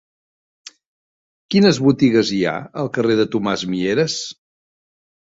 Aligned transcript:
Quines 1.55 1.79
botigues 1.87 2.31
hi 2.37 2.39
ha 2.51 2.53
al 2.83 2.89
carrer 2.95 3.17
de 3.19 3.25
Tomàs 3.35 3.65
Mieres? 3.75 4.17